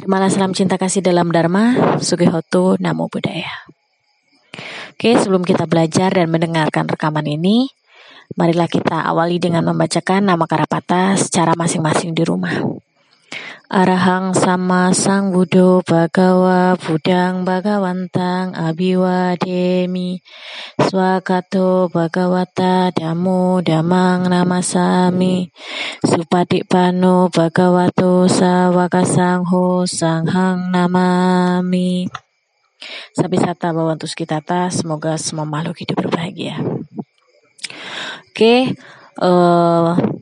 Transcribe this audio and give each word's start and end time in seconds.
Terimalah 0.00 0.32
salam 0.32 0.56
cinta 0.56 0.80
kasih 0.80 1.04
dalam 1.04 1.28
Dharma, 1.28 1.76
Sugihoto, 2.00 2.72
Namo 2.80 3.12
Buddhaya. 3.12 3.68
Oke, 4.96 5.12
sebelum 5.12 5.44
kita 5.44 5.68
belajar 5.68 6.08
dan 6.08 6.32
mendengarkan 6.32 6.88
rekaman 6.88 7.28
ini, 7.28 7.68
marilah 8.32 8.64
kita 8.64 9.04
awali 9.04 9.36
dengan 9.36 9.60
membacakan 9.68 10.24
nama 10.24 10.48
Karapata 10.48 11.20
secara 11.20 11.52
masing-masing 11.52 12.16
di 12.16 12.24
rumah. 12.24 12.80
Arahang 13.70 14.34
sama 14.34 14.90
sang 14.90 15.30
budo 15.30 15.78
bagawa 15.86 16.74
budang 16.74 17.46
bagawantang 17.46 18.50
abiwademi 18.50 20.18
swakato 20.74 21.86
bagawata 21.86 22.90
damo 22.90 23.62
damang 23.62 24.26
namasami 24.26 25.54
supadik 26.02 26.66
pano 26.66 27.30
bagawato 27.30 28.26
sawakasangho 28.26 29.86
sanghang 29.86 30.74
namami. 30.74 32.10
Sabi 33.14 33.38
sata 33.38 33.70
bawantus 33.70 34.18
kitata 34.18 34.66
semoga 34.74 35.14
semua 35.14 35.46
makhluk 35.46 35.86
hidup 35.86 36.02
berbahagia. 36.02 36.58
Oke 36.58 38.34
okay, 38.34 38.60
uh, 39.22 39.94
eh, 39.94 40.19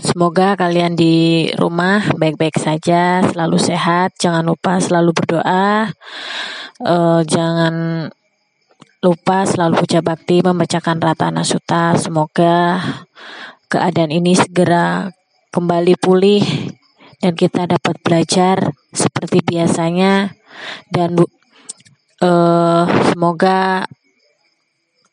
Semoga 0.00 0.56
kalian 0.56 0.96
di 0.96 1.52
rumah 1.60 2.00
baik-baik 2.16 2.56
saja, 2.56 3.20
selalu 3.20 3.60
sehat. 3.60 4.16
Jangan 4.16 4.48
lupa 4.48 4.80
selalu 4.80 5.12
berdoa. 5.12 5.92
Uh, 6.80 7.20
jangan 7.28 8.08
lupa 9.04 9.44
selalu 9.44 9.84
puja 9.84 10.00
bakti 10.00 10.40
membacakan 10.40 11.04
rata 11.04 11.28
nasuta. 11.28 12.00
Semoga 12.00 12.80
keadaan 13.68 14.08
ini 14.08 14.32
segera 14.32 15.12
kembali 15.52 15.92
pulih 16.00 16.48
dan 17.20 17.36
kita 17.36 17.68
dapat 17.68 18.00
belajar 18.00 18.72
seperti 18.96 19.44
biasanya 19.44 20.32
dan 20.88 21.12
uh, 22.24 22.84
semoga 23.12 23.84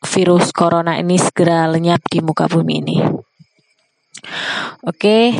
virus 0.00 0.48
corona 0.56 0.96
ini 0.96 1.20
segera 1.20 1.68
lenyap 1.68 2.00
di 2.08 2.24
muka 2.24 2.48
bumi 2.48 2.74
ini. 2.80 3.27
Oke, 4.84 5.34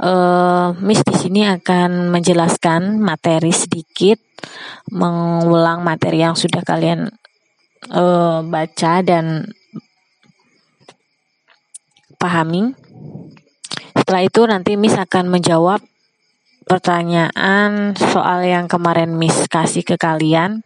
uh, 0.00 0.74
Miss 0.80 1.04
di 1.04 1.14
sini 1.14 1.46
akan 1.46 2.10
menjelaskan 2.10 2.98
materi 2.98 3.52
sedikit, 3.52 4.18
mengulang 4.90 5.84
materi 5.84 6.24
yang 6.24 6.34
sudah 6.34 6.64
kalian 6.64 7.10
uh, 7.92 8.40
baca 8.44 8.92
dan 9.04 9.50
pahami. 12.20 12.76
Setelah 13.96 14.22
itu 14.26 14.40
nanti 14.44 14.76
Miss 14.76 14.96
akan 14.96 15.32
menjawab 15.32 15.80
pertanyaan 16.68 17.96
soal 17.96 18.46
yang 18.46 18.68
kemarin 18.68 19.16
Miss 19.16 19.48
kasih 19.48 19.82
ke 19.82 19.96
kalian. 19.96 20.62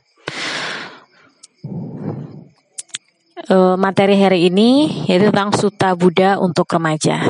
Uh, 3.45 3.77
materi 3.77 4.17
hari 4.17 4.49
ini 4.49 5.05
yaitu 5.05 5.29
tentang 5.29 5.53
Suta 5.53 5.93
Buddha 5.93 6.41
untuk 6.41 6.65
remaja. 6.73 7.21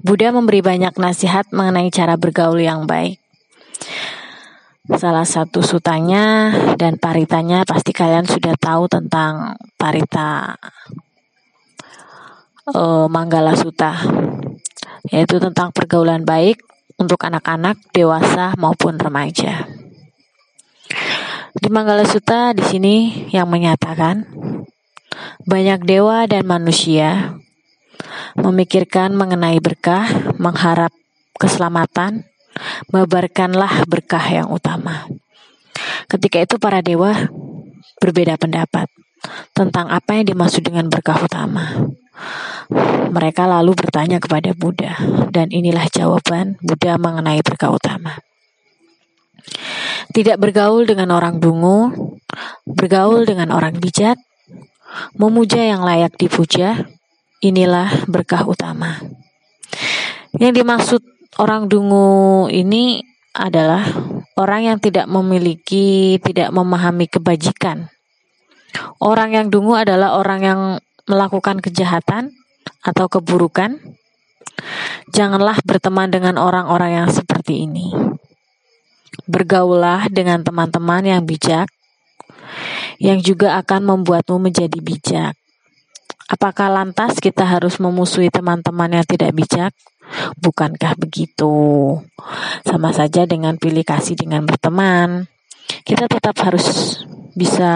Buddha 0.00 0.32
memberi 0.32 0.64
banyak 0.64 0.96
nasihat 0.96 1.52
mengenai 1.52 1.92
cara 1.92 2.16
bergaul 2.16 2.56
yang 2.56 2.88
baik. 2.88 3.20
Salah 4.90 5.28
satu 5.28 5.60
sutanya 5.60 6.50
dan 6.80 6.96
paritanya 6.96 7.68
pasti 7.68 7.92
kalian 7.92 8.24
sudah 8.24 8.56
tahu 8.56 8.88
tentang 8.88 9.60
parita 9.76 10.56
uh, 12.72 13.06
Manggala 13.12 13.52
Suta, 13.54 14.00
yaitu 15.12 15.36
tentang 15.36 15.70
pergaulan 15.70 16.24
baik 16.24 16.64
untuk 16.96 17.20
anak-anak, 17.20 17.76
dewasa 17.92 18.56
maupun 18.56 18.96
remaja. 18.96 19.68
Di 21.54 21.68
Manggala 21.68 22.08
Sutta 22.08 22.56
di 22.56 22.64
sini 22.64 23.28
yang 23.36 23.52
menyatakan 23.52 24.26
banyak 25.44 25.84
dewa 25.84 26.24
dan 26.24 26.48
manusia 26.48 27.36
memikirkan 28.38 29.14
mengenai 29.14 29.58
berkah, 29.60 30.08
mengharap 30.36 30.92
keselamatan, 31.36 32.26
mebarkanlah 32.92 33.84
berkah 33.86 34.24
yang 34.28 34.48
utama. 34.52 35.06
Ketika 36.10 36.42
itu 36.42 36.56
para 36.58 36.82
dewa 36.82 37.14
berbeda 38.00 38.40
pendapat 38.40 38.88
tentang 39.52 39.92
apa 39.92 40.16
yang 40.16 40.32
dimaksud 40.32 40.64
dengan 40.64 40.88
berkah 40.88 41.20
utama. 41.20 41.92
Mereka 43.10 43.48
lalu 43.48 43.74
bertanya 43.74 44.22
kepada 44.22 44.54
Buddha, 44.54 44.94
dan 45.34 45.50
inilah 45.50 45.88
jawaban 45.90 46.56
Buddha 46.62 46.94
mengenai 47.00 47.42
berkah 47.42 47.74
utama. 47.74 48.14
Tidak 50.10 50.36
bergaul 50.38 50.86
dengan 50.86 51.10
orang 51.14 51.42
dungu, 51.42 51.90
bergaul 52.66 53.26
dengan 53.26 53.50
orang 53.50 53.78
bijak, 53.78 54.18
memuja 55.18 55.62
yang 55.64 55.82
layak 55.82 56.14
dipuja, 56.18 56.86
inilah 57.40 58.04
berkah 58.06 58.44
utama. 58.44 59.00
Yang 60.36 60.52
dimaksud 60.62 61.02
orang 61.40 61.66
dungu 61.66 62.46
ini 62.52 63.02
adalah 63.34 63.82
orang 64.36 64.70
yang 64.72 64.78
tidak 64.78 65.08
memiliki, 65.08 66.20
tidak 66.20 66.52
memahami 66.52 67.08
kebajikan. 67.08 67.88
Orang 69.02 69.34
yang 69.34 69.50
dungu 69.50 69.74
adalah 69.74 70.20
orang 70.20 70.40
yang 70.44 70.60
melakukan 71.08 71.58
kejahatan 71.58 72.36
atau 72.84 73.10
keburukan. 73.10 73.80
Janganlah 75.10 75.58
berteman 75.64 76.12
dengan 76.12 76.36
orang-orang 76.36 77.02
yang 77.02 77.08
seperti 77.10 77.66
ini. 77.66 77.90
Bergaulah 79.26 80.06
dengan 80.12 80.44
teman-teman 80.44 81.02
yang 81.02 81.22
bijak, 81.24 81.66
yang 83.00 83.18
juga 83.24 83.56
akan 83.58 83.96
membuatmu 83.96 84.36
menjadi 84.50 84.78
bijak. 84.78 85.39
Apakah 86.30 86.70
lantas 86.70 87.18
kita 87.18 87.42
harus 87.42 87.82
memusuhi 87.82 88.30
teman-teman 88.30 89.02
yang 89.02 89.02
tidak 89.02 89.34
bijak? 89.34 89.74
Bukankah 90.38 90.94
begitu? 90.94 91.50
Sama 92.62 92.94
saja 92.94 93.26
dengan 93.26 93.58
pilih 93.58 93.82
kasih 93.82 94.14
dengan 94.14 94.46
berteman. 94.46 95.26
Kita 95.82 96.06
tetap 96.06 96.38
harus 96.46 96.98
bisa 97.34 97.72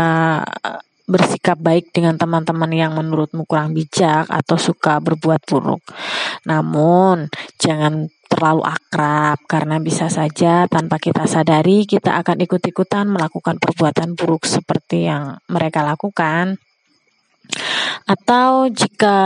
eh, 0.62 0.80
bersikap 1.10 1.58
baik 1.58 1.90
dengan 1.90 2.14
teman-teman 2.14 2.70
yang 2.70 2.94
menurutmu 2.94 3.42
kurang 3.42 3.74
bijak 3.74 4.30
atau 4.30 4.54
suka 4.54 5.02
berbuat 5.02 5.42
buruk. 5.50 5.82
Namun, 6.46 7.26
jangan 7.58 8.06
terlalu 8.30 8.62
akrab 8.66 9.38
karena 9.50 9.82
bisa 9.82 10.06
saja 10.10 10.66
tanpa 10.66 10.98
kita 10.98 11.26
sadari 11.26 11.86
kita 11.86 12.18
akan 12.18 12.42
ikut-ikutan 12.42 13.06
melakukan 13.06 13.62
perbuatan 13.62 14.14
buruk 14.14 14.46
seperti 14.46 15.10
yang 15.10 15.38
mereka 15.50 15.82
lakukan. 15.82 16.58
Atau 18.04 18.68
jika 18.72 19.18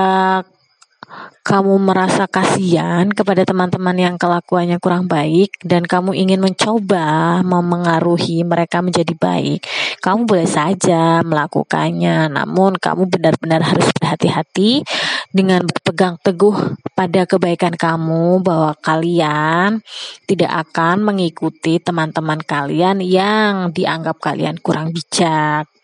kamu 1.49 1.81
merasa 1.81 2.29
kasihan 2.29 3.09
kepada 3.09 3.41
teman-teman 3.49 3.97
yang 3.97 4.17
kelakuannya 4.21 4.77
kurang 4.77 5.09
baik 5.09 5.57
dan 5.65 5.89
kamu 5.89 6.13
ingin 6.13 6.45
mencoba 6.45 7.41
memengaruhi 7.41 8.45
mereka 8.45 8.85
menjadi 8.85 9.17
baik, 9.17 9.65
kamu 10.05 10.29
boleh 10.29 10.45
saja 10.45 11.25
melakukannya. 11.25 12.29
Namun 12.29 12.77
kamu 12.77 13.09
benar-benar 13.09 13.65
harus 13.65 13.89
berhati-hati 13.97 14.85
dengan 15.33 15.65
berpegang 15.65 16.21
teguh 16.21 16.77
pada 16.93 17.25
kebaikan 17.25 17.73
kamu 17.73 18.45
bahwa 18.45 18.77
kalian 18.85 19.81
tidak 20.29 20.69
akan 20.69 21.01
mengikuti 21.01 21.81
teman-teman 21.81 22.45
kalian 22.45 23.01
yang 23.01 23.73
dianggap 23.73 24.21
kalian 24.21 24.61
kurang 24.61 24.93
bijak. 24.93 25.78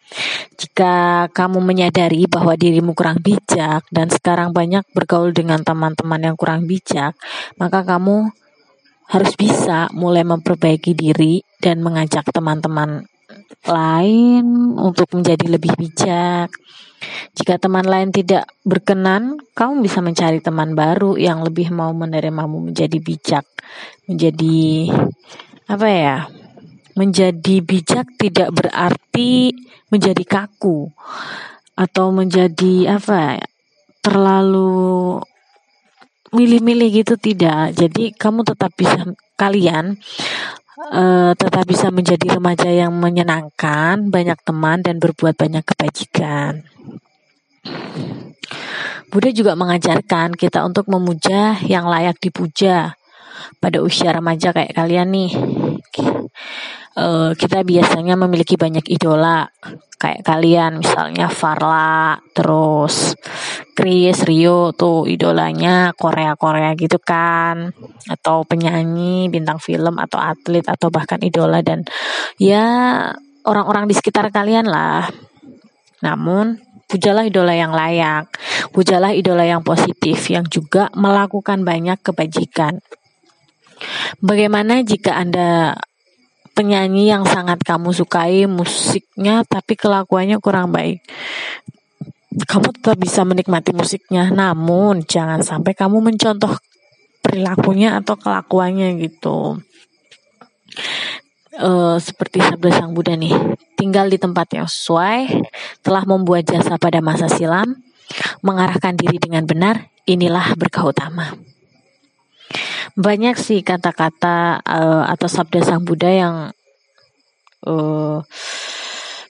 Jika 0.54 1.26
kamu 1.34 1.58
menyadari 1.58 2.30
bahwa 2.30 2.54
dirimu 2.54 2.94
kurang 2.94 3.18
bijak 3.18 3.84
dan 3.90 4.08
sekarang 4.12 4.54
banyak 4.54 4.86
bergaul 4.94 5.34
dengan 5.34 5.60
teman-teman 5.64 6.32
yang 6.32 6.36
kurang 6.38 6.68
bijak, 6.70 7.18
maka 7.58 7.82
kamu 7.82 8.30
harus 9.10 9.32
bisa 9.36 9.90
mulai 9.92 10.24
memperbaiki 10.24 10.96
diri 10.96 11.44
dan 11.60 11.84
mengajak 11.84 12.24
teman-teman 12.32 13.04
lain 13.64 14.76
untuk 14.76 15.12
menjadi 15.12 15.46
lebih 15.48 15.72
bijak. 15.76 16.52
Jika 17.36 17.60
teman 17.60 17.84
lain 17.84 18.08
tidak 18.14 18.48
berkenan, 18.64 19.36
kamu 19.52 19.84
bisa 19.84 20.00
mencari 20.00 20.40
teman 20.40 20.72
baru 20.72 21.20
yang 21.20 21.44
lebih 21.44 21.68
mau 21.68 21.92
menerimamu 21.92 22.72
menjadi 22.72 22.96
bijak, 22.96 23.44
menjadi 24.08 24.88
apa 25.68 25.88
ya? 25.88 26.18
Menjadi 26.94 27.58
bijak 27.58 28.06
tidak 28.18 28.54
berarti 28.54 29.50
menjadi 29.90 30.22
kaku 30.22 30.90
atau 31.74 32.14
menjadi 32.14 32.98
apa 32.98 33.42
ya, 33.42 33.46
terlalu 33.98 35.18
milih-milih 36.34 37.02
gitu 37.02 37.14
tidak. 37.18 37.74
Jadi 37.74 38.14
kamu 38.14 38.46
tetap 38.46 38.74
bisa 38.74 39.10
kalian 39.34 39.98
uh, 40.94 41.32
tetap 41.34 41.64
bisa 41.66 41.90
menjadi 41.90 42.38
remaja 42.38 42.70
yang 42.70 42.94
menyenangkan, 42.94 44.10
banyak 44.10 44.38
teman 44.42 44.82
dan 44.82 44.98
berbuat 44.98 45.34
banyak 45.38 45.62
kebajikan. 45.66 46.66
Buddha 49.10 49.30
juga 49.30 49.54
mengajarkan 49.54 50.34
kita 50.34 50.66
untuk 50.66 50.90
memuja 50.90 51.62
yang 51.70 51.86
layak 51.86 52.18
dipuja, 52.18 52.98
pada 53.62 53.78
usia 53.78 54.10
remaja 54.10 54.50
kayak 54.50 54.74
kalian 54.74 55.08
nih 55.14 55.30
uh, 56.98 57.30
kita 57.34 57.62
biasanya 57.66 58.14
memiliki 58.18 58.54
banyak 58.58 58.86
idola 58.90 59.46
kayak 59.98 60.26
kalian 60.26 60.82
misalnya 60.82 61.30
Farla 61.30 62.18
terus 62.34 63.14
Chris 63.72 64.22
Rio 64.26 64.74
tuh 64.74 65.06
idolanya 65.08 65.94
Korea 65.94 66.34
Korea 66.36 66.74
gitu 66.76 67.00
kan 67.00 67.72
atau 68.10 68.44
penyanyi 68.44 69.30
bintang 69.30 69.58
film 69.58 69.96
atau 69.96 70.20
atlet 70.20 70.66
atau 70.66 70.90
bahkan 70.92 71.18
idola 71.22 71.64
dan 71.64 71.86
ya 72.36 72.66
orang-orang 73.44 73.88
di 73.88 73.94
sekitar 73.94 74.32
kalian 74.32 74.66
lah. 74.68 75.08
Namun 76.04 76.60
pujalah 76.84 77.24
idola 77.24 77.56
yang 77.56 77.72
layak 77.72 78.28
pujalah 78.76 79.16
idola 79.16 79.44
yang 79.46 79.64
positif 79.64 80.28
yang 80.28 80.44
juga 80.48 80.92
melakukan 80.92 81.64
banyak 81.64 81.96
kebajikan. 82.04 82.80
Bagaimana 84.22 84.80
jika 84.84 85.16
Anda 85.16 85.76
penyanyi 86.54 87.10
yang 87.10 87.26
sangat 87.26 87.60
kamu 87.66 87.90
sukai 87.90 88.46
musiknya 88.46 89.42
tapi 89.44 89.74
kelakuannya 89.74 90.38
kurang 90.38 90.70
baik. 90.70 91.02
Kamu 92.34 92.74
tetap 92.74 92.98
bisa 92.98 93.22
menikmati 93.22 93.70
musiknya, 93.70 94.30
namun 94.30 95.06
jangan 95.06 95.42
sampai 95.42 95.70
kamu 95.70 96.02
mencontoh 96.02 96.50
perilakunya 97.22 98.02
atau 98.02 98.18
kelakuannya 98.18 98.98
gitu. 98.98 99.62
Uh, 101.54 101.94
seperti 102.02 102.42
sabda 102.42 102.74
sang 102.74 102.90
Buddha 102.90 103.14
nih, 103.14 103.30
tinggal 103.78 104.10
di 104.10 104.18
tempat 104.18 104.50
yang 104.50 104.66
sesuai, 104.66 105.46
telah 105.86 106.02
membuat 106.02 106.50
jasa 106.50 106.74
pada 106.74 106.98
masa 106.98 107.30
silam, 107.30 107.78
mengarahkan 108.42 108.98
diri 108.98 109.22
dengan 109.22 109.46
benar, 109.46 109.86
inilah 110.02 110.58
berkah 110.58 110.90
utama. 110.90 111.30
Banyak 112.94 113.34
sih 113.34 113.66
kata-kata 113.66 114.62
uh, 114.62 115.02
atau 115.10 115.26
sabda 115.26 115.66
Sang 115.66 115.82
Buddha 115.82 116.14
yang 116.14 116.36
uh, 117.66 118.22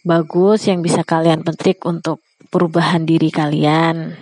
bagus 0.05 0.69
yang 0.69 0.85
bisa 0.85 1.01
kalian 1.01 1.41
petik 1.41 1.81
untuk 1.89 2.21
perubahan 2.53 3.09
diri 3.09 3.33
kalian. 3.33 4.13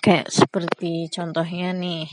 Kayak 0.00 0.32
seperti 0.32 1.12
contohnya 1.12 1.76
nih. 1.76 2.08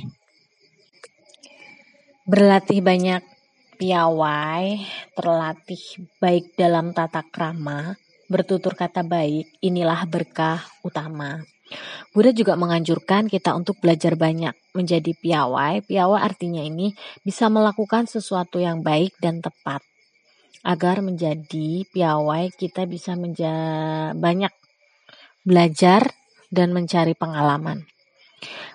Berlatih 2.28 2.84
banyak 2.84 3.24
piawai, 3.80 4.84
terlatih 5.16 5.84
baik 6.20 6.60
dalam 6.60 6.92
tata 6.92 7.24
krama, 7.24 7.96
bertutur 8.28 8.76
kata 8.76 9.02
baik, 9.08 9.48
inilah 9.64 10.04
berkah 10.12 10.60
utama. 10.84 11.40
Buddha 12.12 12.36
juga 12.36 12.60
menganjurkan 12.60 13.32
kita 13.32 13.56
untuk 13.56 13.80
belajar 13.80 14.20
banyak 14.20 14.52
menjadi 14.76 15.16
piawai. 15.16 15.80
Piawai 15.88 16.20
artinya 16.20 16.60
ini 16.60 16.92
bisa 17.24 17.48
melakukan 17.48 18.08
sesuatu 18.08 18.60
yang 18.60 18.84
baik 18.84 19.16
dan 19.24 19.40
tepat. 19.40 19.80
Agar 20.62 21.02
menjadi 21.02 21.88
piawai 21.90 22.54
kita 22.54 22.86
bisa 22.86 23.16
menja 23.18 23.54
banyak 24.14 24.54
belajar 25.42 26.12
dan 26.52 26.76
mencari 26.76 27.16
pengalaman. 27.16 27.88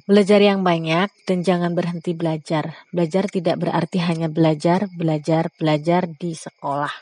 Belajar 0.07 0.39
yang 0.39 0.63
banyak 0.63 1.11
dan 1.27 1.39
jangan 1.43 1.75
berhenti 1.75 2.15
belajar. 2.15 2.89
Belajar 2.91 3.27
tidak 3.29 3.59
berarti 3.59 3.99
hanya 4.01 4.31
belajar, 4.31 4.87
belajar, 4.95 5.51
belajar 5.59 6.07
di 6.09 6.33
sekolah. 6.33 6.95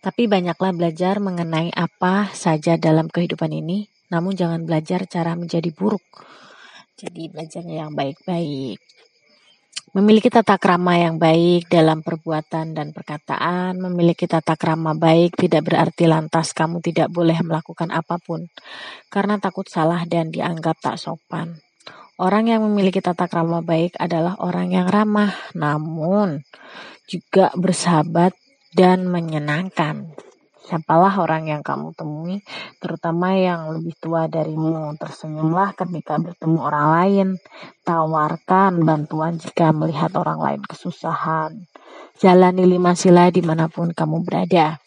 Tapi 0.00 0.28
banyaklah 0.28 0.72
belajar 0.76 1.20
mengenai 1.20 1.72
apa 1.72 2.32
saja 2.32 2.76
dalam 2.76 3.08
kehidupan 3.08 3.52
ini 3.52 3.95
namun 4.12 4.36
jangan 4.36 4.62
belajar 4.62 5.06
cara 5.10 5.34
menjadi 5.34 5.70
buruk. 5.74 6.04
Jadi 6.96 7.28
belajarnya 7.28 7.86
yang 7.86 7.92
baik-baik. 7.92 8.80
Memiliki 9.96 10.28
tata 10.28 10.60
krama 10.60 11.00
yang 11.00 11.16
baik 11.16 11.72
dalam 11.72 12.04
perbuatan 12.04 12.76
dan 12.76 12.92
perkataan, 12.92 13.80
memiliki 13.80 14.28
tata 14.28 14.52
krama 14.52 14.92
baik 14.92 15.40
tidak 15.40 15.72
berarti 15.72 16.04
lantas 16.04 16.52
kamu 16.52 16.84
tidak 16.84 17.08
boleh 17.08 17.40
melakukan 17.40 17.88
apa 17.88 18.20
pun 18.20 18.44
karena 19.08 19.40
takut 19.40 19.64
salah 19.70 20.04
dan 20.04 20.28
dianggap 20.28 20.76
tak 20.84 21.00
sopan. 21.00 21.56
Orang 22.20 22.48
yang 22.48 22.64
memiliki 22.64 23.00
tata 23.00 23.24
krama 23.24 23.64
baik 23.64 23.96
adalah 23.96 24.36
orang 24.40 24.72
yang 24.72 24.88
ramah, 24.88 25.32
namun 25.56 26.44
juga 27.08 27.52
bersahabat 27.56 28.36
dan 28.76 29.08
menyenangkan. 29.08 30.12
Siapalah 30.66 31.14
orang 31.22 31.46
yang 31.46 31.62
kamu 31.62 31.94
temui, 31.94 32.42
terutama 32.82 33.38
yang 33.38 33.70
lebih 33.70 33.94
tua 34.02 34.26
darimu. 34.26 34.98
Tersenyumlah 34.98 35.78
ketika 35.78 36.18
bertemu 36.18 36.58
orang 36.58 36.86
lain. 36.90 37.28
Tawarkan 37.86 38.82
bantuan 38.82 39.38
jika 39.38 39.70
melihat 39.70 40.10
orang 40.18 40.42
lain 40.42 40.62
kesusahan. 40.66 41.70
Jalani 42.18 42.66
lima 42.66 42.98
sila 42.98 43.30
di 43.30 43.46
mana 43.46 43.70
pun 43.70 43.94
kamu 43.94 44.26
berada. 44.26 44.82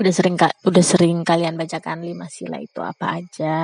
Udah 0.00 0.12
sering 0.16 0.40
udah 0.40 0.84
sering 0.84 1.20
kalian 1.28 1.60
bacakan 1.60 2.00
lima 2.00 2.24
sila 2.32 2.56
itu 2.56 2.80
apa 2.80 3.20
aja? 3.20 3.60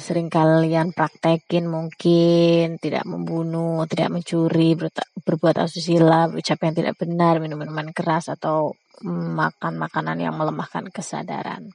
Sering 0.00 0.32
kalian 0.32 0.96
praktekin 0.96 1.68
mungkin 1.68 2.80
tidak 2.80 3.04
membunuh, 3.04 3.84
tidak 3.84 4.16
mencuri, 4.16 4.72
berbuat 5.20 5.60
asusila, 5.60 6.32
ucap 6.32 6.56
yang 6.64 6.72
tidak 6.72 6.94
benar, 6.96 7.36
minum 7.36 7.60
minuman 7.60 7.92
keras 7.92 8.32
atau 8.32 8.72
makan 9.04 9.76
makanan 9.76 10.24
yang 10.24 10.32
melemahkan 10.40 10.88
kesadaran. 10.88 11.68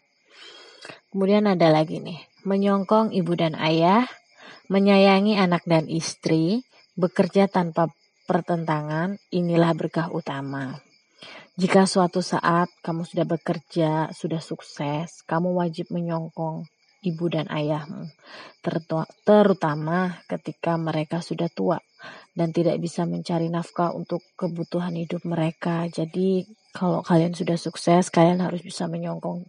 Kemudian 1.14 1.46
ada 1.46 1.70
lagi 1.70 2.02
nih, 2.02 2.18
menyongkong 2.50 3.14
ibu 3.14 3.34
dan 3.38 3.54
ayah, 3.62 4.10
menyayangi 4.74 5.38
anak 5.38 5.62
dan 5.70 5.86
istri, 5.86 6.66
bekerja 6.98 7.46
tanpa 7.46 7.94
pertentangan, 8.26 9.22
inilah 9.30 9.74
berkah 9.78 10.10
utama. 10.10 10.82
Jika 11.60 11.86
suatu 11.86 12.26
saat 12.26 12.74
kamu 12.82 13.06
sudah 13.06 13.26
bekerja, 13.28 14.10
sudah 14.18 14.42
sukses, 14.42 15.22
kamu 15.30 15.62
wajib 15.62 15.94
menyongkong 15.94 16.66
ibu 17.00 17.26
dan 17.32 17.48
ayahmu, 17.48 18.12
terutama 19.24 20.20
ketika 20.28 20.76
mereka 20.76 21.24
sudah 21.24 21.48
tua 21.48 21.80
dan 22.36 22.56
tidak 22.56 22.80
bisa 22.80 23.04
mencari 23.04 23.52
nafkah 23.52 23.92
untuk 23.92 24.24
kebutuhan 24.40 24.96
hidup 24.96 25.24
mereka. 25.28 25.88
Jadi, 25.92 26.48
kalau 26.72 27.04
kalian 27.04 27.36
sudah 27.36 27.60
sukses, 27.60 28.08
kalian 28.08 28.40
harus 28.40 28.64
bisa 28.64 28.88
menyongkong 28.88 29.44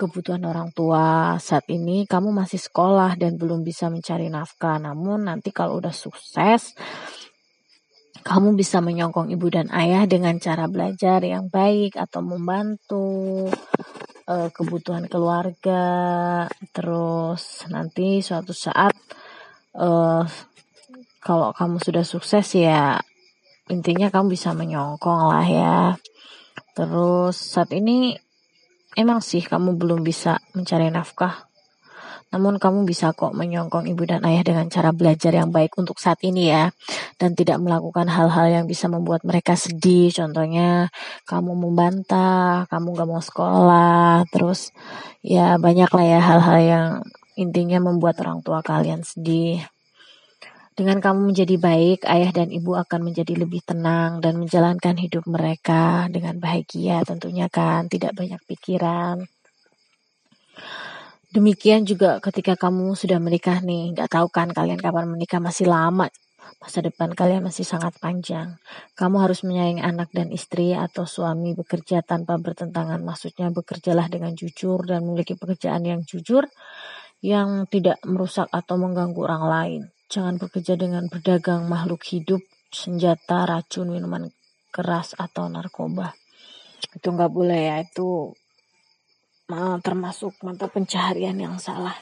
kebutuhan 0.00 0.40
orang 0.48 0.72
tua. 0.72 1.36
Saat 1.36 1.68
ini 1.68 2.08
kamu 2.08 2.32
masih 2.32 2.60
sekolah 2.60 3.20
dan 3.20 3.36
belum 3.36 3.60
bisa 3.60 3.92
mencari 3.92 4.32
nafkah, 4.32 4.80
namun 4.80 5.28
nanti 5.28 5.52
kalau 5.52 5.76
udah 5.80 5.92
sukses, 5.92 6.72
kamu 8.20 8.52
bisa 8.56 8.84
menyongkong 8.84 9.32
ibu 9.32 9.48
dan 9.48 9.72
ayah 9.72 10.04
dengan 10.04 10.36
cara 10.36 10.68
belajar 10.68 11.24
yang 11.24 11.48
baik 11.48 11.96
atau 11.96 12.20
membantu 12.20 13.48
uh, 14.30 14.48
kebutuhan 14.54 15.10
keluarga 15.10 16.46
terus 16.70 17.66
nanti 17.66 18.22
suatu 18.22 18.54
saat 18.54 18.94
uh, 19.74 20.22
kalau 21.18 21.50
kamu 21.50 21.82
sudah 21.82 22.06
sukses 22.06 22.46
ya 22.54 23.02
intinya 23.70 24.10
kamu 24.10 24.34
bisa 24.34 24.50
menyongkong 24.50 25.22
lah 25.30 25.46
ya. 25.46 25.78
Terus 26.74 27.38
saat 27.38 27.70
ini 27.70 28.18
emang 28.98 29.22
sih 29.22 29.42
kamu 29.42 29.78
belum 29.78 30.02
bisa 30.02 30.42
mencari 30.58 30.90
nafkah 30.90 31.49
namun 32.30 32.62
kamu 32.62 32.86
bisa 32.86 33.10
kok 33.10 33.34
menyongkong 33.34 33.90
ibu 33.90 34.06
dan 34.06 34.22
ayah 34.22 34.46
dengan 34.46 34.70
cara 34.70 34.94
belajar 34.94 35.34
yang 35.34 35.50
baik 35.50 35.74
untuk 35.74 35.98
saat 35.98 36.22
ini 36.22 36.54
ya. 36.54 36.70
Dan 37.18 37.34
tidak 37.34 37.58
melakukan 37.58 38.06
hal-hal 38.06 38.46
yang 38.46 38.64
bisa 38.70 38.86
membuat 38.86 39.26
mereka 39.26 39.58
sedih. 39.58 40.14
Contohnya 40.14 40.94
kamu 41.26 41.58
membantah, 41.58 42.70
kamu 42.70 42.86
gak 42.94 43.08
mau 43.10 43.22
sekolah. 43.22 44.30
Terus 44.30 44.70
ya 45.26 45.58
banyak 45.58 45.90
lah 45.90 46.06
ya 46.06 46.20
hal-hal 46.22 46.58
yang 46.62 46.88
intinya 47.34 47.82
membuat 47.82 48.22
orang 48.22 48.46
tua 48.46 48.62
kalian 48.62 49.02
sedih. 49.02 49.66
Dengan 50.78 51.02
kamu 51.02 51.34
menjadi 51.34 51.58
baik, 51.58 52.06
ayah 52.08 52.30
dan 52.30 52.48
ibu 52.54 52.78
akan 52.78 53.10
menjadi 53.10 53.36
lebih 53.36 53.60
tenang 53.66 54.22
dan 54.22 54.38
menjalankan 54.38 54.96
hidup 54.96 55.26
mereka 55.26 56.06
dengan 56.08 56.38
bahagia 56.38 57.02
tentunya 57.02 57.50
kan, 57.50 57.90
tidak 57.90 58.16
banyak 58.16 58.40
pikiran. 58.46 59.26
Demikian 61.30 61.86
juga 61.86 62.18
ketika 62.18 62.58
kamu 62.58 62.98
sudah 62.98 63.22
menikah 63.22 63.62
nih, 63.62 63.94
nggak 63.94 64.10
tahu 64.10 64.26
kan 64.34 64.50
kalian 64.50 64.82
kapan 64.82 65.06
menikah 65.06 65.38
masih 65.38 65.70
lama, 65.70 66.10
masa 66.58 66.82
depan 66.82 67.14
kalian 67.14 67.46
masih 67.46 67.62
sangat 67.62 67.94
panjang. 68.02 68.58
Kamu 68.98 69.22
harus 69.22 69.46
menyayangi 69.46 69.78
anak 69.78 70.10
dan 70.10 70.34
istri 70.34 70.74
atau 70.74 71.06
suami 71.06 71.54
bekerja 71.54 72.02
tanpa 72.02 72.34
bertentangan. 72.34 72.98
Maksudnya 73.06 73.46
bekerjalah 73.54 74.10
dengan 74.10 74.34
jujur 74.34 74.82
dan 74.82 75.06
memiliki 75.06 75.38
pekerjaan 75.38 75.86
yang 75.86 76.02
jujur 76.02 76.50
yang 77.22 77.70
tidak 77.70 78.02
merusak 78.02 78.50
atau 78.50 78.74
mengganggu 78.74 79.20
orang 79.22 79.44
lain. 79.46 79.82
Jangan 80.10 80.34
bekerja 80.34 80.74
dengan 80.74 81.06
berdagang 81.06 81.70
makhluk 81.70 82.02
hidup, 82.10 82.42
senjata, 82.74 83.46
racun, 83.46 83.94
minuman 83.94 84.26
keras 84.74 85.14
atau 85.14 85.46
narkoba. 85.46 86.10
Itu 86.90 87.14
nggak 87.14 87.30
boleh 87.30 87.60
ya, 87.70 87.76
itu 87.86 88.34
termasuk 89.82 90.34
mata 90.46 90.70
pencaharian 90.70 91.36
yang 91.36 91.56
salah. 91.58 91.96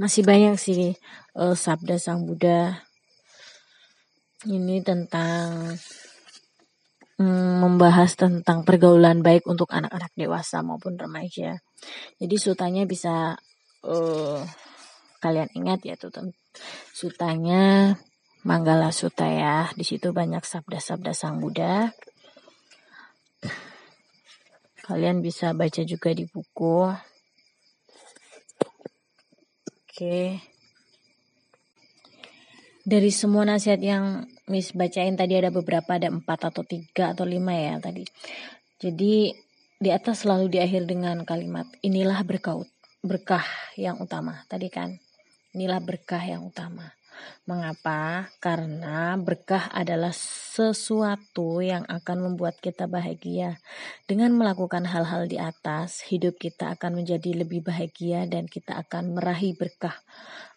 masih 0.00 0.24
banyak 0.24 0.56
sih 0.56 0.96
uh, 1.36 1.52
sabda 1.52 2.00
sang 2.00 2.24
Buddha 2.24 2.80
ini 4.48 4.80
tentang 4.80 5.76
um, 7.20 7.54
membahas 7.60 8.16
tentang 8.16 8.64
pergaulan 8.64 9.20
baik 9.20 9.44
untuk 9.44 9.68
anak-anak 9.68 10.08
dewasa 10.16 10.64
maupun 10.64 10.96
remaja. 10.96 11.60
Jadi 12.16 12.36
sutanya 12.40 12.88
bisa 12.88 13.36
uh, 13.84 14.40
kalian 15.20 15.52
ingat 15.52 15.84
ya 15.84 16.00
tuh 16.00 16.32
sutanya 16.96 17.92
Manggala 18.40 18.88
Sutta 18.88 19.28
ya. 19.28 19.68
Di 19.76 19.84
situ 19.84 20.16
banyak 20.16 20.40
sabda-sabda 20.40 21.12
Sang 21.12 21.44
Buddha. 21.44 21.92
Kalian 24.90 25.22
bisa 25.22 25.54
baca 25.54 25.86
juga 25.86 26.10
di 26.10 26.26
buku. 26.26 26.90
Oke. 29.86 30.42
Dari 32.82 33.10
semua 33.14 33.46
nasihat 33.46 33.78
yang 33.78 34.26
Miss 34.50 34.74
bacain 34.74 35.14
tadi 35.14 35.38
ada 35.38 35.54
beberapa, 35.54 35.94
ada 35.94 36.10
empat 36.10 36.50
atau 36.50 36.66
tiga 36.66 37.14
atau 37.14 37.22
lima 37.22 37.54
ya 37.54 37.78
tadi. 37.78 38.02
Jadi 38.82 39.30
di 39.78 39.90
atas 39.94 40.26
selalu 40.26 40.50
diakhir 40.58 40.90
dengan 40.90 41.22
kalimat 41.22 41.70
inilah 41.86 42.26
berkah 42.26 42.58
berkah 42.98 43.46
yang 43.78 43.94
utama 44.02 44.42
tadi 44.50 44.66
kan. 44.74 44.98
Inilah 45.54 45.78
berkah 45.78 46.26
yang 46.26 46.42
utama. 46.50 46.90
Mengapa? 47.44 48.30
Karena 48.38 49.16
berkah 49.18 49.68
adalah 49.72 50.14
sesuatu 50.14 51.64
yang 51.64 51.82
akan 51.88 52.30
membuat 52.30 52.58
kita 52.62 52.86
bahagia. 52.86 53.58
Dengan 54.06 54.34
melakukan 54.36 54.86
hal-hal 54.86 55.26
di 55.26 55.38
atas, 55.38 56.04
hidup 56.06 56.38
kita 56.38 56.76
akan 56.78 57.02
menjadi 57.02 57.34
lebih 57.34 57.66
bahagia 57.66 58.26
dan 58.30 58.46
kita 58.46 58.78
akan 58.78 59.18
meraih 59.18 59.56
berkah 59.58 59.98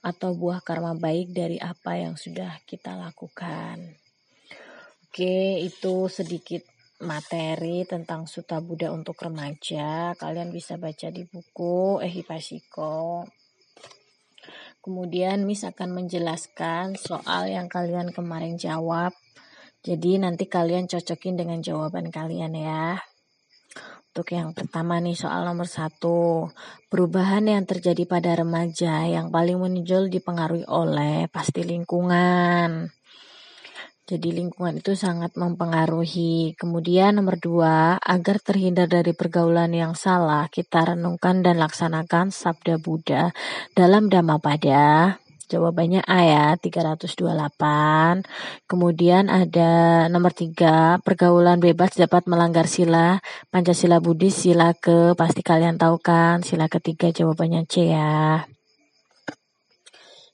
atau 0.03 0.35
buah 0.35 0.59
karma 0.61 0.93
baik 0.93 1.31
dari 1.31 1.57
apa 1.57 1.97
yang 1.97 2.19
sudah 2.19 2.59
kita 2.67 2.93
lakukan. 2.93 3.97
Oke, 5.13 5.61
itu 5.61 6.09
sedikit 6.09 6.65
materi 7.03 7.85
tentang 7.85 8.25
Suta 8.25 8.57
Buddha 8.63 8.89
untuk 8.89 9.19
remaja. 9.21 10.17
Kalian 10.17 10.49
bisa 10.49 10.79
baca 10.79 11.07
di 11.13 11.21
buku 11.27 12.01
Ehipasiko. 12.01 13.27
Kemudian 14.83 15.47
Miss 15.47 15.63
akan 15.63 15.95
menjelaskan 15.95 16.99
soal 16.99 17.47
yang 17.47 17.71
kalian 17.71 18.11
kemarin 18.11 18.59
jawab. 18.59 19.15
Jadi 19.79 20.19
nanti 20.19 20.43
kalian 20.43 20.91
cocokin 20.91 21.39
dengan 21.39 21.63
jawaban 21.63 22.11
kalian 22.11 22.51
ya. 22.51 22.99
Untuk 24.11 24.35
yang 24.35 24.51
pertama 24.51 24.99
nih 24.99 25.15
soal 25.15 25.47
nomor 25.47 25.71
satu. 25.71 26.51
Perubahan 26.91 27.47
yang 27.47 27.63
terjadi 27.63 28.03
pada 28.03 28.35
remaja 28.35 29.07
yang 29.07 29.31
paling 29.31 29.55
menonjol 29.55 30.11
dipengaruhi 30.11 30.67
oleh 30.67 31.31
pasti 31.31 31.63
lingkungan. 31.63 32.91
Jadi 34.03 34.35
lingkungan 34.35 34.83
itu 34.83 34.99
sangat 34.99 35.31
mempengaruhi. 35.39 36.59
Kemudian 36.59 37.15
nomor 37.15 37.39
dua, 37.39 37.95
agar 38.03 38.35
terhindar 38.43 38.91
dari 38.91 39.15
pergaulan 39.15 39.71
yang 39.71 39.95
salah, 39.95 40.51
kita 40.51 40.91
renungkan 40.91 41.39
dan 41.39 41.55
laksanakan 41.55 42.27
Sabda 42.27 42.83
Buddha 42.83 43.31
dalam 43.71 44.11
Dhammapada. 44.11 45.15
Jawabannya 45.47 46.03
A 46.03 46.19
ya, 46.19 46.45
328. 46.59 48.27
Kemudian 48.67 49.31
ada 49.31 49.71
nomor 50.11 50.35
tiga, 50.35 50.99
pergaulan 50.99 51.63
bebas 51.63 51.95
dapat 51.95 52.27
melanggar 52.27 52.67
sila. 52.67 53.23
Pancasila 53.55 54.03
Buddhis, 54.03 54.35
sila 54.35 54.75
ke, 54.75 55.15
pasti 55.15 55.39
kalian 55.47 55.79
tahu 55.79 55.95
kan. 56.03 56.43
Sila 56.43 56.67
ketiga 56.67 57.07
jawabannya 57.15 57.63
C 57.71 57.95
ya. 57.95 58.43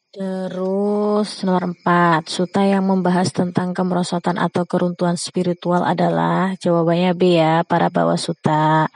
Terus 0.10 1.46
nomor 1.46 1.70
empat, 1.70 2.34
suta 2.34 2.66
yang 2.66 2.82
membahas 2.90 3.30
tentang 3.30 3.78
kemerosotan 3.78 4.42
atau 4.42 4.66
keruntuhan 4.66 5.14
spiritual 5.14 5.86
adalah 5.86 6.58
jawabannya 6.58 7.14
B 7.14 7.38
ya, 7.38 7.62
para 7.62 7.94
bawa 7.94 8.18
suta. 8.18 8.90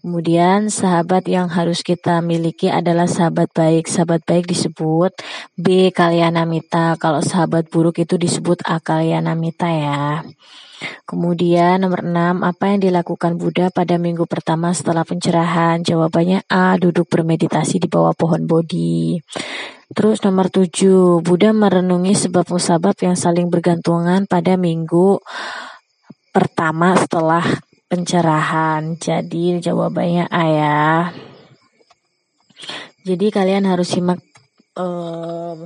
Kemudian 0.00 0.72
sahabat 0.72 1.28
yang 1.28 1.52
harus 1.52 1.84
kita 1.84 2.24
miliki 2.24 2.72
adalah 2.72 3.04
sahabat 3.04 3.52
baik. 3.52 3.84
Sahabat 3.84 4.24
baik 4.24 4.48
disebut 4.48 5.12
B 5.60 5.92
kalyanamita. 5.92 6.96
Kalau 6.96 7.20
sahabat 7.20 7.68
buruk 7.68 8.00
itu 8.00 8.16
disebut 8.16 8.64
A 8.64 8.80
kalyanamita 8.80 9.68
ya. 9.68 10.24
Kemudian 11.04 11.84
nomor 11.84 12.00
6, 12.00 12.40
apa 12.40 12.64
yang 12.72 12.80
dilakukan 12.80 13.36
Buddha 13.36 13.68
pada 13.68 14.00
minggu 14.00 14.24
pertama 14.24 14.72
setelah 14.72 15.04
pencerahan? 15.04 15.84
Jawabannya 15.84 16.48
A, 16.48 16.80
duduk 16.80 17.04
bermeditasi 17.12 17.76
di 17.76 17.84
bawah 17.84 18.16
pohon 18.16 18.48
bodhi. 18.48 19.20
Terus 19.92 20.24
nomor 20.24 20.48
tujuh, 20.48 21.20
Buddha 21.20 21.52
merenungi 21.52 22.16
sebab 22.16 22.48
musabab 22.48 22.96
yang 23.04 23.20
saling 23.20 23.52
bergantungan 23.52 24.24
pada 24.24 24.56
minggu 24.56 25.20
pertama 26.32 26.96
setelah 26.96 27.44
pencerahan. 27.90 28.94
Jadi 28.94 29.58
jawabannya 29.58 30.30
A 30.30 30.44
ya. 30.46 30.84
Jadi 33.02 33.26
kalian 33.34 33.66
harus 33.66 33.90
simak 33.90 34.22
uh, 34.78 35.58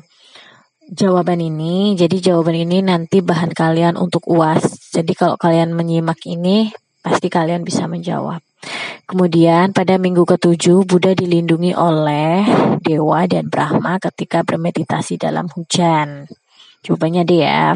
jawaban 0.88 1.44
ini. 1.44 1.92
Jadi 1.92 2.24
jawaban 2.24 2.56
ini 2.56 2.80
nanti 2.80 3.20
bahan 3.20 3.52
kalian 3.52 4.00
untuk 4.00 4.24
UAS. 4.24 4.96
Jadi 4.96 5.12
kalau 5.12 5.36
kalian 5.36 5.76
menyimak 5.76 6.24
ini, 6.24 6.72
pasti 7.04 7.28
kalian 7.28 7.60
bisa 7.60 7.84
menjawab. 7.84 8.40
Kemudian 9.04 9.76
pada 9.76 10.00
minggu 10.00 10.24
ketujuh 10.24 10.88
Buddha 10.88 11.12
dilindungi 11.12 11.76
oleh 11.76 12.48
dewa 12.80 13.28
dan 13.28 13.52
Brahma 13.52 14.00
ketika 14.00 14.40
bermeditasi 14.40 15.20
dalam 15.20 15.52
hujan. 15.52 16.24
Jawabannya 16.84 17.24
D 17.24 17.32
ya. 17.40 17.72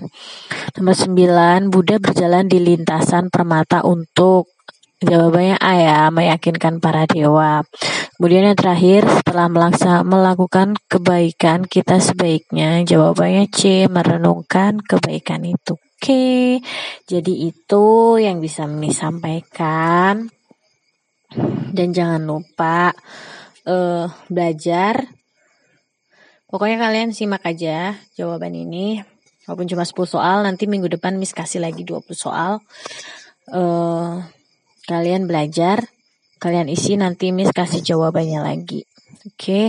Nomor 0.77 0.95
sembilan 0.95 1.73
Buddha 1.73 1.97
berjalan 1.97 2.45
di 2.45 2.61
lintasan 2.61 3.33
permata 3.33 3.83
untuk 3.89 4.59
Jawabannya 4.99 5.63
A 5.63 5.73
ya, 5.79 6.01
meyakinkan 6.11 6.83
para 6.83 7.07
dewa. 7.07 7.63
Kemudian 8.19 8.51
yang 8.51 8.59
terakhir, 8.59 9.07
setelah 9.07 9.47
melaksa, 9.47 10.03
melakukan 10.03 10.75
kebaikan, 10.91 11.63
kita 11.71 12.03
sebaiknya, 12.03 12.83
jawabannya 12.83 13.47
C, 13.47 13.87
merenungkan 13.87 14.83
kebaikan 14.83 15.47
itu. 15.47 15.79
Oke, 15.79 16.59
jadi 17.07 17.35
itu 17.47 17.87
yang 18.19 18.43
bisa 18.43 18.67
Mimi 18.67 18.91
sampaikan 18.91 20.27
dan 21.75 21.89
jangan 21.95 22.23
lupa 22.23 22.91
uh, 23.67 24.07
belajar 24.27 25.18
pokoknya 26.49 26.77
kalian 26.81 27.15
simak 27.15 27.45
aja 27.47 27.97
jawaban 28.17 28.57
ini. 28.57 29.05
Walaupun 29.49 29.65
cuma 29.65 29.85
10 29.85 29.97
soal 30.05 30.45
nanti 30.45 30.69
minggu 30.69 30.93
depan 30.93 31.17
Miss 31.17 31.33
kasih 31.33 31.65
lagi 31.65 31.81
20 31.85 32.05
soal. 32.13 32.61
Uh, 33.49 34.21
kalian 34.85 35.25
belajar 35.25 35.89
kalian 36.37 36.69
isi 36.69 37.01
nanti 37.01 37.33
Miss 37.33 37.53
kasih 37.53 37.81
jawabannya 37.81 38.45
lagi. 38.45 38.85
Oke? 39.25 39.33
Okay? 39.33 39.67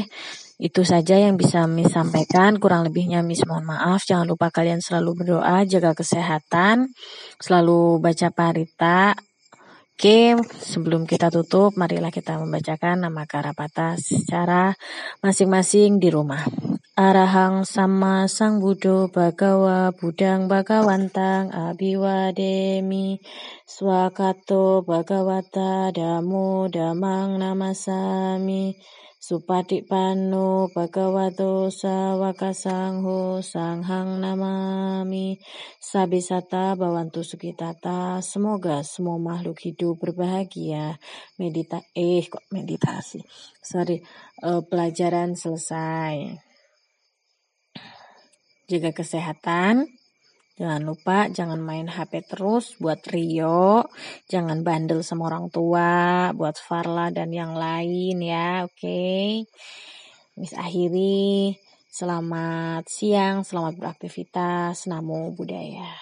itu 0.59 0.83
saja 0.83 1.15
yang 1.15 1.39
bisa 1.39 1.63
Miss 1.71 1.95
sampaikan. 1.95 2.59
Kurang 2.59 2.83
lebihnya 2.91 3.23
Miss 3.23 3.47
mohon 3.47 3.63
maaf. 3.63 4.03
Jangan 4.03 4.27
lupa 4.27 4.51
kalian 4.51 4.83
selalu 4.83 5.23
berdoa 5.23 5.63
jaga 5.63 5.95
kesehatan 5.95 6.91
selalu 7.39 8.03
baca 8.03 8.27
parita. 8.35 9.15
Oke, 9.99 10.35
sebelum 10.63 11.03
kita 11.03 11.27
tutup, 11.27 11.75
marilah 11.75 12.07
kita 12.07 12.39
membacakan 12.39 13.03
nama 13.07 13.27
Karapata 13.27 13.99
secara 13.99 14.71
masing-masing 15.19 15.99
di 15.99 16.07
rumah. 16.07 16.39
Arahang 16.99 17.63
sama 17.63 18.27
sang 18.27 18.59
Buddho 18.59 19.07
Bagawa 19.07 19.95
Budang 19.95 20.51
Bagawantang 20.51 21.47
Abiwademi 21.47 23.23
Swakato 23.63 24.83
Bagawata 24.83 25.95
Damo 25.95 26.67
Damang 26.67 27.39
Namasami 27.39 28.75
Supatikpano 29.15 30.67
Bhagavato 30.75 31.71
Sawakasangho 31.71 33.39
Sanghang 33.39 34.19
Namami 34.19 35.39
Sabisata 35.79 36.75
Bawantu 36.75 37.23
Sukitata 37.23 38.19
Semoga 38.19 38.83
semua 38.83 39.15
makhluk 39.15 39.63
hidup 39.63 40.03
berbahagia. 40.03 40.99
Medita 41.39 41.79
Eh 41.95 42.27
kok 42.27 42.43
meditasi? 42.51 43.23
Sorry 43.63 44.03
uh, 44.43 44.59
Pelajaran 44.67 45.39
selesai 45.39 46.48
Jaga 48.69 48.93
kesehatan 48.93 49.89
Jangan 50.59 50.83
lupa 50.83 51.31
jangan 51.31 51.63
main 51.63 51.87
HP 51.87 52.27
terus 52.27 52.75
buat 52.83 52.99
Rio, 53.07 53.87
jangan 54.27 54.59
bandel 54.59 55.07
sama 55.07 55.31
orang 55.31 55.47
tua, 55.47 56.35
buat 56.35 56.59
Farla 56.59 57.15
dan 57.15 57.31
yang 57.31 57.55
lain 57.55 58.19
ya, 58.19 58.67
oke. 58.67 58.75
Okay? 58.75 59.47
Miss 60.35 60.51
akhiri, 60.51 61.55
selamat 61.87 62.91
siang, 62.91 63.47
selamat 63.47 63.79
beraktivitas, 63.79 64.83
namo 64.91 65.31
budaya. 65.31 65.95